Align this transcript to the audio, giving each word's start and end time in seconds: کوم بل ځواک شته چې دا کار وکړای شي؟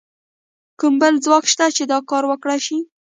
کوم 0.79 0.93
بل 1.01 1.13
ځواک 1.25 1.45
شته 1.51 1.65
چې 1.75 1.83
دا 1.91 1.97
کار 2.09 2.23
وکړای 2.27 2.59
شي؟ 2.65 2.77